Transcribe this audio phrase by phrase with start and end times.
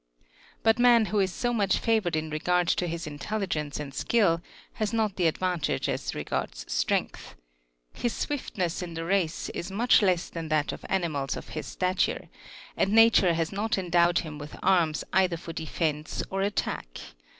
[0.19, 0.25] 9.
[0.63, 4.41] But man who is so much favoured in regard to his intelligence and skill,
[4.73, 7.35] has not the advantage as regards strength.
[7.93, 11.67] His swift ness in the race is much less than that of animals of his
[11.67, 12.29] stature,
[12.75, 16.99] and Nature has not endowed him with arms either for defence or attack.